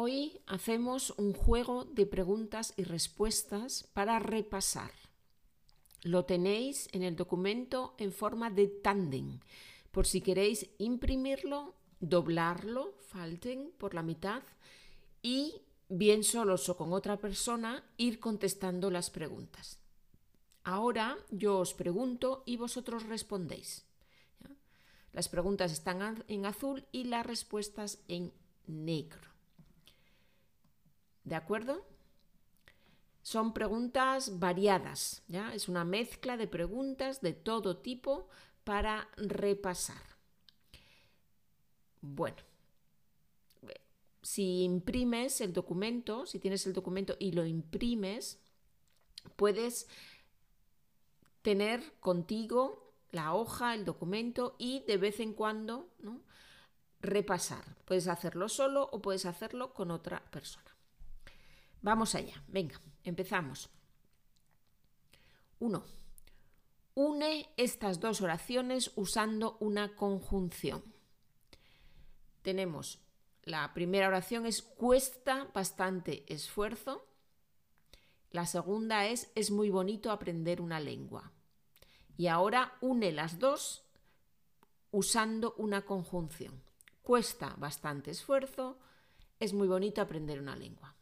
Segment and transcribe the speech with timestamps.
[0.00, 4.92] Hoy hacemos un juego de preguntas y respuestas para repasar.
[6.04, 9.40] Lo tenéis en el documento en forma de tándem.
[9.90, 14.44] Por si queréis imprimirlo, doblarlo, falten por la mitad
[15.20, 19.80] y bien solos o con otra persona ir contestando las preguntas.
[20.62, 23.84] Ahora yo os pregunto y vosotros respondéis.
[25.12, 28.32] Las preguntas están en azul y las respuestas en
[28.68, 29.37] negro.
[31.28, 31.84] ¿De acuerdo?
[33.22, 35.52] Son preguntas variadas, ¿ya?
[35.52, 38.28] Es una mezcla de preguntas de todo tipo
[38.64, 40.02] para repasar.
[42.00, 42.38] Bueno,
[44.22, 48.40] si imprimes el documento, si tienes el documento y lo imprimes,
[49.36, 49.86] puedes
[51.42, 55.90] tener contigo la hoja, el documento y de vez en cuando
[57.00, 57.76] repasar.
[57.84, 60.77] Puedes hacerlo solo o puedes hacerlo con otra persona.
[61.82, 63.70] Vamos allá, venga, empezamos.
[65.60, 65.84] 1.
[66.94, 70.82] Une estas dos oraciones usando una conjunción.
[72.42, 73.00] Tenemos
[73.48, 77.06] la primera oración es cuesta bastante esfuerzo.
[78.30, 81.32] La segunda es es muy bonito aprender una lengua.
[82.18, 83.84] Y ahora une las dos
[84.90, 86.62] usando una conjunción.
[87.02, 88.78] Cuesta bastante esfuerzo,
[89.40, 90.94] es muy bonito aprender una lengua.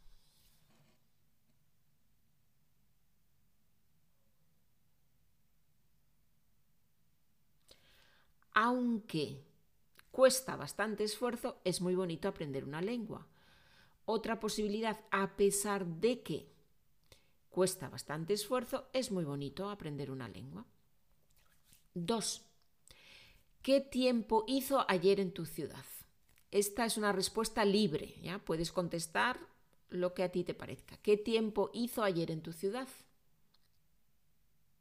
[8.59, 9.45] Aunque
[10.09, 13.27] cuesta bastante esfuerzo, es muy bonito aprender una lengua.
[14.05, 16.49] Otra posibilidad, a pesar de que
[17.51, 20.65] cuesta bastante esfuerzo, es muy bonito aprender una lengua.
[21.93, 22.45] 2.
[23.61, 25.85] ¿Qué tiempo hizo ayer en tu ciudad?
[26.49, 28.39] Esta es una respuesta libre, ¿ya?
[28.39, 29.39] Puedes contestar
[29.89, 30.97] lo que a ti te parezca.
[31.03, 32.87] ¿Qué tiempo hizo ayer en tu ciudad?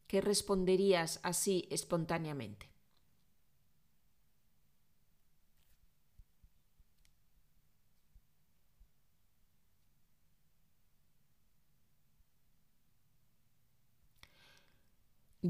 [0.06, 2.75] ¿Qué responderías así espontáneamente?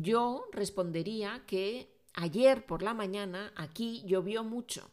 [0.03, 4.91] Yo respondería que ayer por la mañana aquí llovió mucho.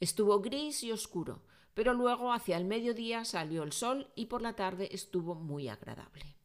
[0.00, 1.42] Estuvo gris y oscuro,
[1.74, 6.36] pero luego hacia el mediodía salió el sol y por la tarde estuvo muy agradable.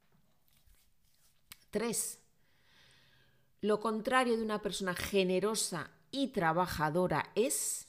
[1.70, 2.20] 3.
[3.62, 7.88] Lo contrario de una persona generosa y trabajadora es...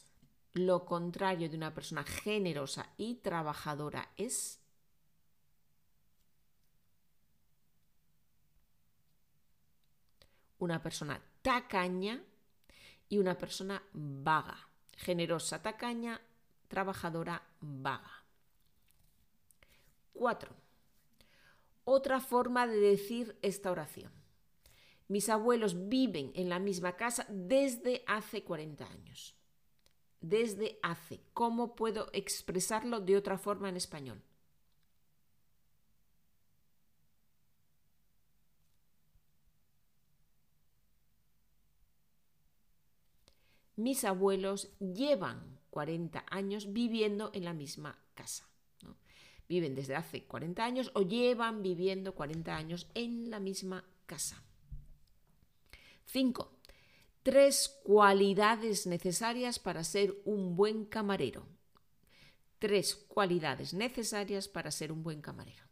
[0.54, 4.61] Lo contrario de una persona generosa y trabajadora es...
[10.62, 12.22] una persona tacaña
[13.08, 14.68] y una persona vaga.
[14.96, 16.20] Generosa, tacaña,
[16.68, 18.24] trabajadora, vaga.
[20.12, 20.54] 4.
[21.84, 24.12] Otra forma de decir esta oración.
[25.08, 29.34] Mis abuelos viven en la misma casa desde hace 40 años.
[30.20, 31.24] Desde hace.
[31.34, 34.22] ¿Cómo puedo expresarlo de otra forma en español?
[43.76, 48.46] Mis abuelos llevan 40 años viviendo en la misma casa.
[49.48, 54.42] Viven desde hace 40 años o llevan viviendo 40 años en la misma casa.
[56.06, 56.58] 5.
[57.22, 61.46] Tres cualidades necesarias para ser un buen camarero.
[62.58, 65.71] Tres cualidades necesarias para ser un buen camarero.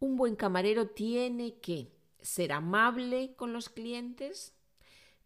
[0.00, 4.54] Un buen camarero tiene que ser amable con los clientes,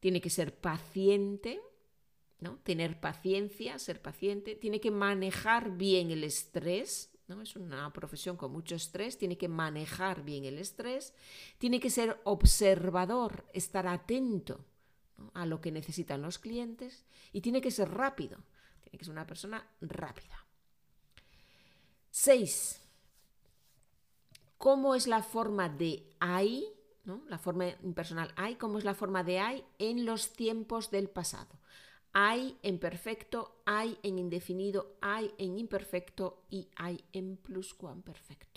[0.00, 1.60] tiene que ser paciente,
[2.40, 2.58] ¿no?
[2.64, 7.40] tener paciencia, ser paciente, tiene que manejar bien el estrés, ¿no?
[7.40, 11.14] es una profesión con mucho estrés, tiene que manejar bien el estrés,
[11.58, 14.64] tiene que ser observador, estar atento
[15.34, 18.38] a lo que necesitan los clientes y tiene que ser rápido,
[18.82, 20.44] tiene que ser una persona rápida.
[22.10, 22.83] 6
[24.64, 26.66] cómo es la forma de hay,
[27.04, 27.20] ¿no?
[27.28, 31.60] la forma impersonal hay, cómo es la forma de hay en los tiempos del pasado.
[32.14, 38.53] Hay en perfecto, hay en indefinido, hay en imperfecto y hay en pluscuamperfecto.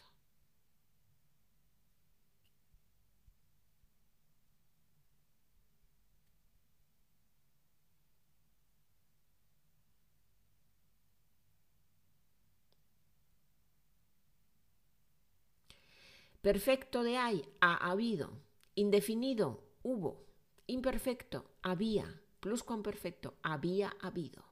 [16.47, 18.31] Perfecto de hay, ha habido.
[18.73, 20.23] Indefinido, hubo.
[20.65, 22.21] Imperfecto, había.
[22.39, 24.45] Pluscuamperfecto, había habido.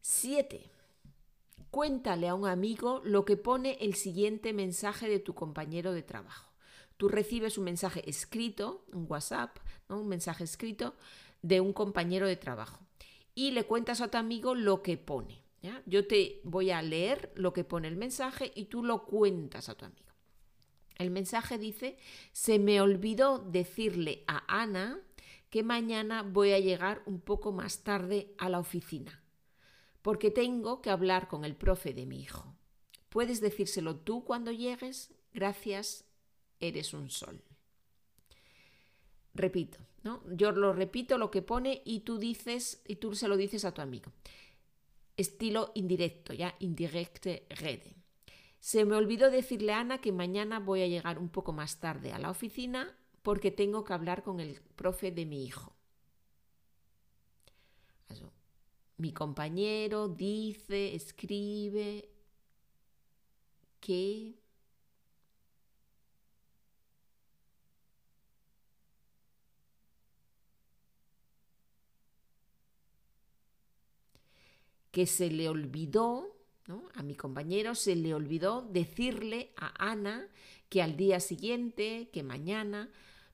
[0.00, 0.70] 7.
[1.72, 6.52] Cuéntale a un amigo lo que pone el siguiente mensaje de tu compañero de trabajo.
[6.96, 9.58] Tú recibes un mensaje escrito, un WhatsApp,
[9.88, 10.94] un mensaje escrito
[11.42, 12.78] de un compañero de trabajo
[13.34, 15.47] y le cuentas a tu amigo lo que pone.
[15.86, 19.74] Yo te voy a leer lo que pone el mensaje y tú lo cuentas a
[19.74, 20.12] tu amigo.
[20.96, 21.96] El mensaje dice,
[22.32, 25.00] se me olvidó decirle a Ana
[25.50, 29.22] que mañana voy a llegar un poco más tarde a la oficina,
[30.02, 32.54] porque tengo que hablar con el profe de mi hijo.
[33.08, 35.14] ¿Puedes decírselo tú cuando llegues?
[35.32, 36.04] Gracias,
[36.60, 37.42] eres un sol.
[39.34, 40.22] Repito, ¿no?
[40.30, 43.72] Yo lo repito lo que pone y tú dices y tú se lo dices a
[43.72, 44.12] tu amigo.
[45.18, 47.96] Estilo indirecto, ya indirecte rede.
[48.60, 52.12] Se me olvidó decirle a Ana que mañana voy a llegar un poco más tarde
[52.12, 55.74] a la oficina porque tengo que hablar con el profe de mi hijo.
[58.98, 62.08] mi compañero dice, escribe
[63.80, 64.34] que
[74.98, 76.36] que se le olvidó,
[76.94, 80.28] a mi compañero se le olvidó decirle a Ana
[80.68, 82.90] que al día siguiente, que mañana,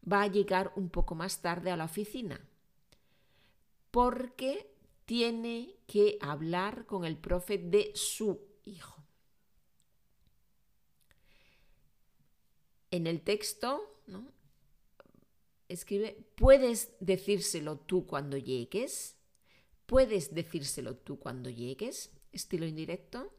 [0.07, 2.39] va a llegar un poco más tarde a la oficina,
[3.91, 4.77] porque
[5.07, 9.03] tiene que hablar con el profe de su hijo.
[12.91, 14.03] En el texto,
[15.69, 19.14] escribe, ¿puedes decírselo tú cuando llegues?
[19.87, 22.11] ¿Puedes decírselo tú cuando llegues?
[22.33, 23.33] Estilo indirecto.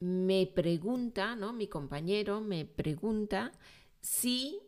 [0.00, 1.52] me pregunta, ¿no?
[1.52, 3.52] Mi compañero me pregunta
[4.00, 4.58] si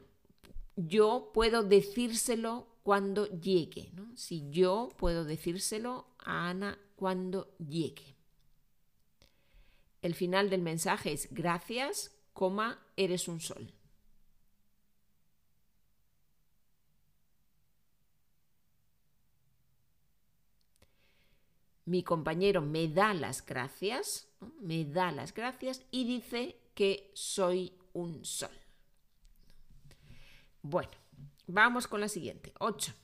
[0.76, 4.14] yo puedo decírselo cuando llegue, ¿no?
[4.16, 8.14] Si yo puedo decírselo a Ana cuando llegue.
[10.02, 13.73] El final del mensaje es gracias, coma, eres un sol.
[21.84, 24.29] Mi compañero me da las gracias,
[24.61, 28.56] me da las gracias y dice que soy un sol.
[30.62, 30.93] Bueno,
[31.46, 32.52] vamos con la siguiente.
[32.61, 32.94] 8.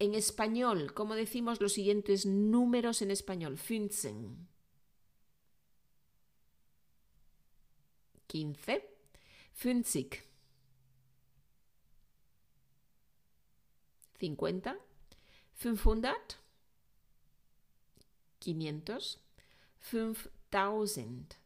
[0.00, 3.56] En español, ¿cómo decimos los siguientes números en español?
[3.56, 4.14] 15.
[8.34, 8.82] 15.
[9.54, 10.24] 50.
[14.18, 14.76] 50.
[15.54, 16.16] 500.
[18.40, 19.18] 500.
[19.80, 21.36] 5000.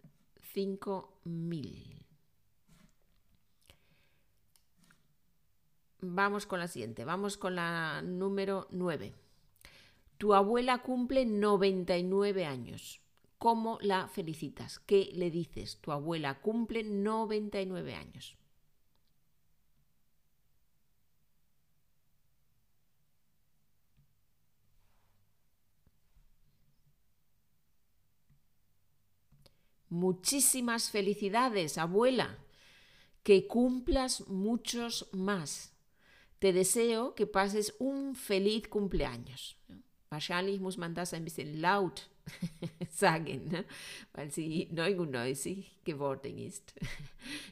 [0.54, 2.06] 5000.
[6.00, 9.12] Vamos con la siguiente, vamos con la número 9.
[10.16, 13.02] Tu abuela cumple 99 años.
[13.38, 14.80] ¿Cómo la felicitas?
[14.80, 15.80] ¿Qué le dices?
[15.80, 18.36] Tu abuela cumple 99 años.
[29.88, 32.38] Muchísimas felicidades, abuela.
[33.22, 35.74] Que cumplas muchos más.
[36.40, 39.56] Te deseo que pases un feliz cumpleaños.
[40.10, 42.08] Wahrscheinlich muss man das ein bisschen laut
[42.90, 43.64] sagen, ne?
[44.12, 46.72] weil sie neugunoisig geworden ist.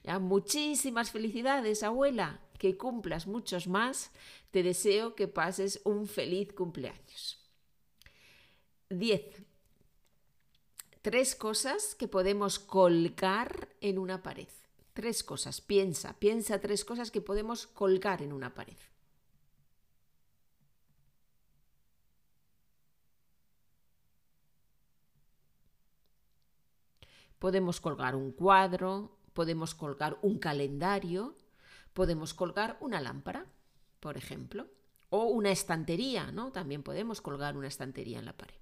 [0.05, 2.41] Ja, muchísimas felicidades, abuela.
[2.59, 4.11] Que cumplas muchos más.
[4.51, 7.39] Te deseo que pases un feliz cumpleaños.
[8.89, 9.23] 10.
[11.03, 14.49] Tres cosas que podemos colgar en una pared.
[14.95, 15.61] Tres cosas.
[15.61, 18.77] Piensa, piensa tres cosas que podemos colgar en una pared.
[27.39, 31.37] Podemos colgar un cuadro, podemos colgar un calendario,
[31.93, 33.47] podemos colgar una lámpara,
[34.01, 34.67] por ejemplo,
[35.11, 36.53] o una estantería, ¿no?
[36.53, 38.57] También podemos colgar una estantería en la pared.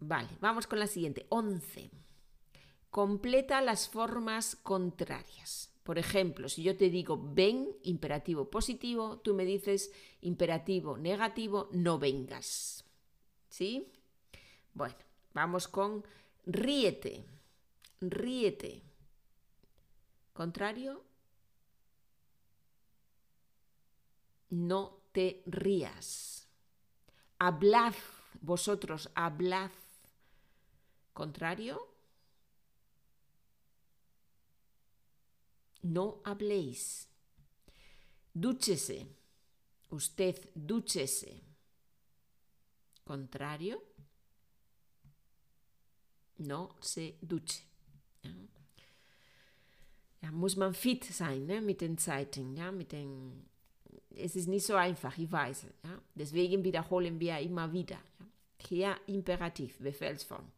[0.00, 1.26] Vale, vamos con la siguiente.
[1.30, 1.90] 11.
[2.90, 5.74] Completa las formas contrarias.
[5.82, 11.98] Por ejemplo, si yo te digo ven, imperativo positivo, tú me dices imperativo negativo, no
[11.98, 12.84] vengas.
[13.48, 13.92] ¿Sí?
[14.72, 14.96] Bueno,
[15.34, 16.04] vamos con
[16.46, 17.24] ríete.
[18.00, 18.82] Ríete.
[20.32, 21.04] Contrario,
[24.50, 26.48] no te rías.
[27.38, 27.94] Hablad,
[28.40, 29.70] vosotros, hablad.
[31.12, 31.88] Contrario,
[35.82, 37.08] no habléis.
[38.32, 39.06] Dúchese,
[39.90, 41.40] usted dúchese.
[43.04, 43.82] Contrario,
[46.38, 47.62] no se duche.
[48.22, 48.30] Ja.
[50.22, 53.44] Ja, muss man fit sein ne, mit den Zeiten, ja, mit den
[54.16, 55.66] es ist nicht so einfach, ich weiß.
[55.84, 56.00] Ja?
[56.14, 57.98] Deswegen wiederholen wir immer wieder.
[58.18, 58.26] Ja?
[58.68, 60.50] Hier Imperativ, Befehlsform.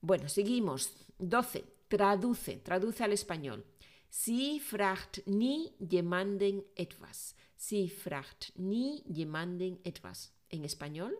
[0.00, 0.92] Bueno, seguimos.
[1.18, 1.62] 12.
[1.88, 3.62] Traduce, traduce al español.
[4.10, 7.34] Sie fragt nie jemanden etwas.
[7.56, 10.32] Sie fragt nie jemanden etwas.
[10.48, 11.12] En español.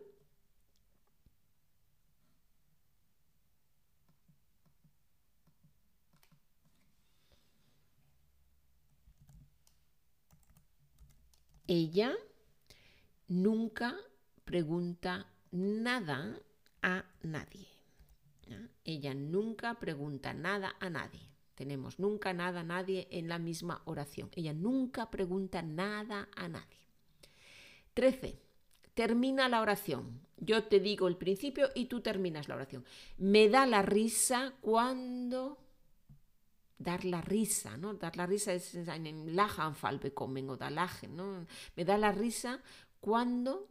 [11.67, 12.15] Ella
[13.27, 13.95] nunca
[14.45, 16.39] pregunta nada
[16.81, 17.67] a nadie.
[18.85, 21.27] Ella nunca pregunta nada a nadie.
[21.55, 24.29] Tenemos nunca nada nadie en la misma oración.
[24.35, 26.87] Ella nunca pregunta nada a nadie.
[27.93, 28.39] 13.
[28.93, 30.21] Termina la oración.
[30.37, 32.85] Yo te digo el principio y tú terminas la oración.
[33.17, 35.66] Me da la risa cuando
[36.77, 37.93] dar la risa, ¿no?
[37.93, 41.45] Dar la risa es einen Lachanfall bekommen o da lachen, ¿no?
[41.75, 42.61] Me da la risa
[42.99, 43.69] cuando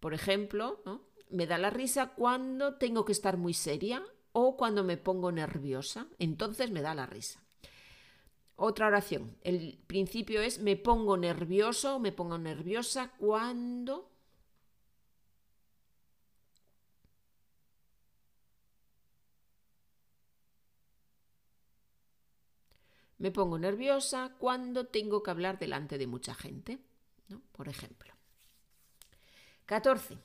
[0.00, 1.00] Por ejemplo, ¿no?
[1.30, 6.06] me da la risa cuando tengo que estar muy seria o cuando me pongo nerviosa.
[6.18, 7.42] Entonces me da la risa.
[8.56, 9.36] Otra oración.
[9.42, 14.13] El principio es me pongo nervioso o me pongo nerviosa cuando
[23.24, 26.78] Me pongo nerviosa cuando tengo que hablar delante de mucha gente,
[27.52, 28.12] por ejemplo.
[29.64, 30.18] 14.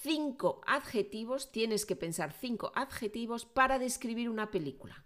[0.00, 5.04] Cinco adjetivos, tienes que pensar cinco adjetivos para describir una película.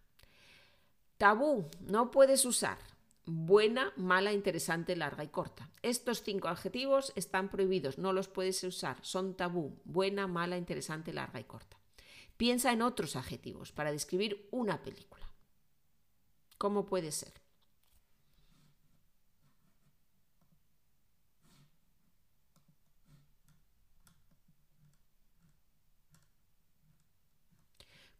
[1.16, 2.78] Tabú, no puedes usar.
[3.24, 5.68] Buena, mala, interesante, larga y corta.
[5.82, 8.98] Estos cinco adjetivos están prohibidos, no los puedes usar.
[9.02, 9.76] Son tabú.
[9.82, 11.80] Buena, mala, interesante, larga y corta.
[12.36, 15.26] Piensa en otros adjetivos para describir una película.
[16.58, 17.32] ¿Cómo puede ser?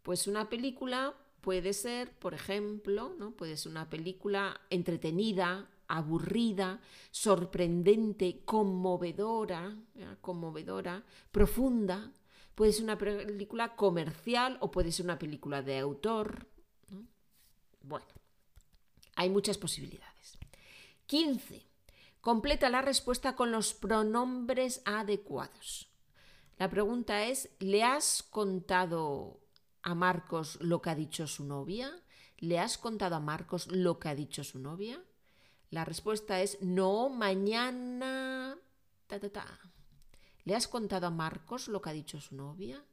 [0.02, 3.33] Pues una película puede ser, por ejemplo, ¿no?
[3.33, 9.76] puede ser una película entretenida, aburrida, sorprendente, conmovedora,
[10.21, 12.12] conmovedora, profunda.
[12.55, 16.47] Puede ser una película comercial o puede ser una película de autor.
[17.83, 18.07] Bueno,
[19.17, 20.39] hay muchas posibilidades.
[21.07, 21.67] 15.
[22.21, 25.89] Completa la respuesta con los pronombres adecuados.
[26.59, 29.41] La pregunta es, ¿le has contado
[29.83, 31.93] a Marcos lo que ha dicho su novia?
[32.39, 35.03] ¿Le has contado a Marcos lo que ha dicho su novia?
[35.71, 38.59] La respuesta es no, mañana.
[39.07, 39.61] Ta, ta, ta.
[40.45, 42.85] ¿Le has contado a Marcos lo que ha dicho su novia?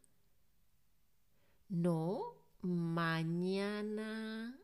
[1.70, 4.60] No, mañana.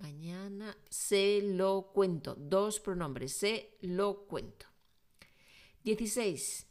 [0.00, 2.34] Mañana se lo cuento.
[2.34, 3.32] Dos pronombres.
[3.32, 4.66] Se lo cuento.
[5.84, 6.66] 16.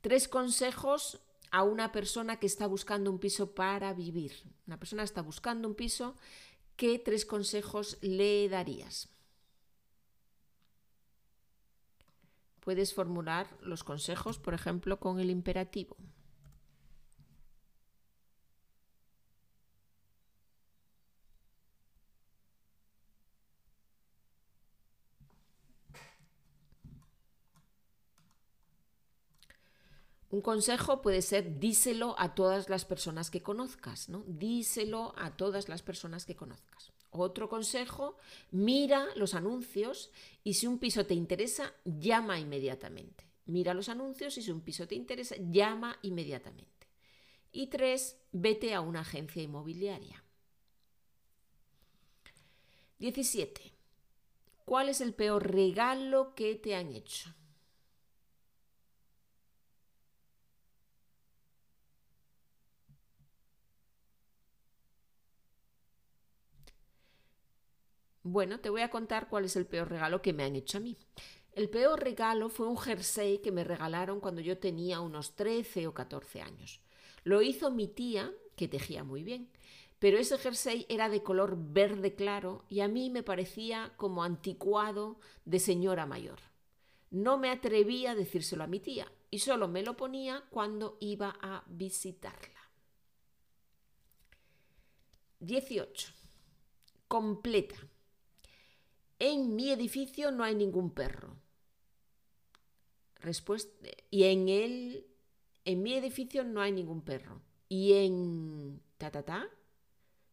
[0.00, 4.32] Tres consejos a una persona que está buscando un piso para vivir.
[4.66, 6.16] Una persona está buscando un piso.
[6.76, 9.10] ¿Qué tres consejos le darías?
[12.60, 15.96] Puedes formular los consejos, por ejemplo, con el imperativo.
[30.32, 34.24] Un consejo puede ser díselo a todas las personas que conozcas, ¿no?
[34.26, 36.90] Díselo a todas las personas que conozcas.
[37.10, 38.16] Otro consejo,
[38.50, 40.10] mira los anuncios
[40.42, 43.26] y si un piso te interesa, llama inmediatamente.
[43.44, 46.88] Mira los anuncios y si un piso te interesa, llama inmediatamente.
[47.52, 50.24] Y tres, vete a una agencia inmobiliaria.
[53.00, 53.74] 17.
[54.64, 57.34] ¿Cuál es el peor regalo que te han hecho?
[68.32, 70.80] Bueno, te voy a contar cuál es el peor regalo que me han hecho a
[70.80, 70.96] mí.
[71.52, 75.92] El peor regalo fue un jersey que me regalaron cuando yo tenía unos 13 o
[75.92, 76.80] 14 años.
[77.24, 79.50] Lo hizo mi tía, que tejía muy bien,
[79.98, 85.20] pero ese jersey era de color verde claro y a mí me parecía como anticuado
[85.44, 86.38] de señora mayor.
[87.10, 91.36] No me atrevía a decírselo a mi tía y solo me lo ponía cuando iba
[91.42, 92.62] a visitarla.
[95.40, 96.14] 18.
[97.08, 97.76] Completa.
[99.24, 101.36] En mi edificio no hay ningún perro.
[103.20, 105.06] Respuesta, y en el
[105.64, 107.40] en mi edificio no hay ningún perro.
[107.68, 109.48] Y en ta ta ta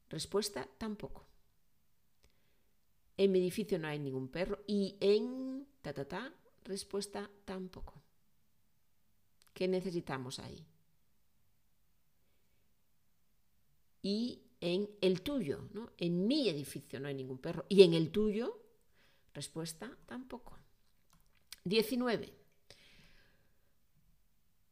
[0.10, 1.24] Respuesta, tampoco.
[3.15, 8.01] En mi edificio no hay ningún perro y en ta ta ta, respuesta, tampoco.
[9.53, 10.65] ¿Qué necesitamos ahí?
[14.01, 15.91] Y en el tuyo, ¿no?
[15.98, 18.58] En mi edificio no hay ningún perro y en el tuyo,
[19.34, 20.58] respuesta, tampoco.
[21.66, 22.34] 19.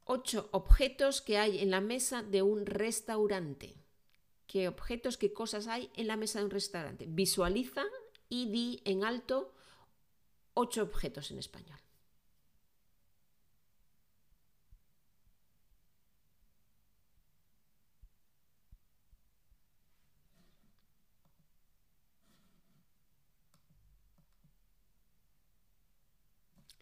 [0.06, 3.78] Ocho objetos que hay en la mesa de un restaurante
[4.48, 7.06] qué objetos, qué cosas hay en la mesa de un restaurante.
[7.08, 7.84] Visualiza
[8.30, 9.54] y di en alto
[10.54, 11.80] ocho objetos en español.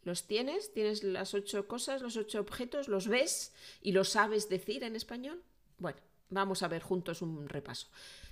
[0.05, 0.71] ¿Los tienes?
[0.71, 2.88] ¿Tienes las ocho cosas, los ocho objetos?
[2.88, 5.43] ¿Los ves y los sabes decir en español?
[5.77, 7.88] Bueno, Vamos a ver juntos un repaso.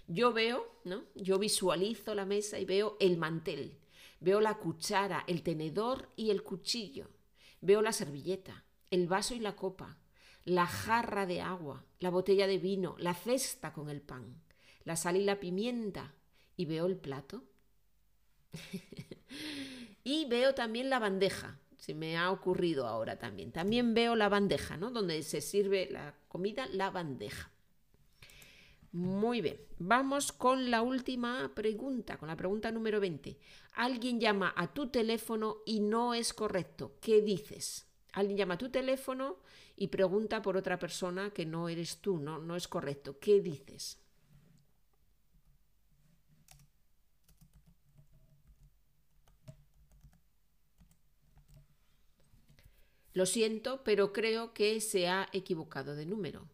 [0.07, 1.03] Yo veo, ¿no?
[1.15, 3.77] Yo visualizo la mesa y veo el mantel,
[4.19, 7.09] veo la cuchara, el tenedor y el cuchillo,
[7.61, 9.99] veo la servilleta, el vaso y la copa,
[10.43, 14.41] la jarra de agua, la botella de vino, la cesta con el pan,
[14.83, 16.15] la sal y la pimienta
[16.57, 17.43] y veo el plato.
[20.03, 23.51] y veo también la bandeja, se me ha ocurrido ahora también.
[23.51, 24.89] También veo la bandeja, ¿no?
[24.89, 27.51] Donde se sirve la comida, la bandeja.
[28.93, 33.37] Muy bien, vamos con la última pregunta, con la pregunta número 20.
[33.73, 36.93] Alguien llama a tu teléfono y no es correcto.
[37.01, 37.85] ¿Qué dices?
[38.13, 39.39] Alguien llama a tu teléfono
[39.75, 43.19] y pregunta por otra persona que no eres tú, no, no es correcto.
[43.19, 44.01] ¿Qué dices?
[53.13, 56.47] Lo siento, pero creo que se ha equivocado de número.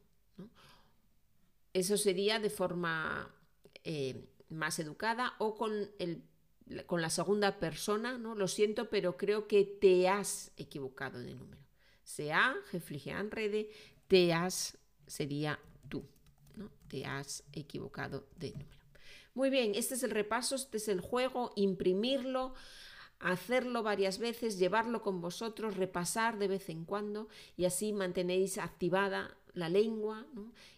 [1.74, 3.34] Eso sería de forma
[3.84, 6.24] eh, más educada o con, el,
[6.86, 8.36] con la segunda persona, ¿no?
[8.36, 11.62] Lo siento, pero creo que te has equivocado de número.
[12.04, 13.69] Sea, en rede,
[14.08, 14.78] te has
[15.10, 16.06] sería tú,
[16.56, 16.72] ¿no?
[16.88, 18.80] Te has equivocado de número.
[19.34, 22.54] Muy bien, este es el repaso, este es el juego, imprimirlo,
[23.19, 27.27] hacerlo varias veces, llevarlo con vosotros, repasar de vez en cuando
[27.58, 30.25] y así mantenéis activada la lengua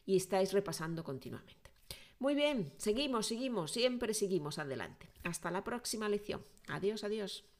[0.05, 1.71] y estáis repasando continuamente.
[2.19, 5.09] Muy bien, seguimos, seguimos, siempre seguimos adelante.
[5.23, 6.43] Hasta la próxima lección.
[6.67, 7.50] Adiós, adiós.